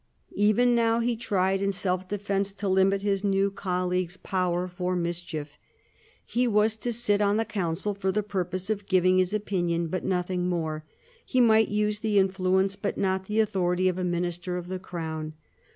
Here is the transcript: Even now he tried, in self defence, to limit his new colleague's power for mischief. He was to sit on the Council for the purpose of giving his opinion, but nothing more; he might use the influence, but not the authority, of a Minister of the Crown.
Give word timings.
Even 0.33 0.73
now 0.73 0.99
he 0.99 1.15
tried, 1.15 1.61
in 1.61 1.71
self 1.71 2.07
defence, 2.07 2.53
to 2.53 2.67
limit 2.67 3.03
his 3.03 3.23
new 3.23 3.51
colleague's 3.51 4.17
power 4.17 4.67
for 4.67 4.95
mischief. 4.95 5.59
He 6.25 6.47
was 6.47 6.75
to 6.77 6.91
sit 6.91 7.21
on 7.21 7.37
the 7.37 7.45
Council 7.45 7.93
for 7.93 8.11
the 8.11 8.23
purpose 8.23 8.71
of 8.71 8.87
giving 8.87 9.19
his 9.19 9.31
opinion, 9.31 9.89
but 9.89 10.03
nothing 10.03 10.49
more; 10.49 10.83
he 11.23 11.39
might 11.39 11.67
use 11.67 11.99
the 11.99 12.17
influence, 12.17 12.75
but 12.75 12.97
not 12.97 13.25
the 13.27 13.39
authority, 13.39 13.87
of 13.87 13.99
a 13.99 14.03
Minister 14.03 14.57
of 14.57 14.69
the 14.69 14.79
Crown. 14.79 15.33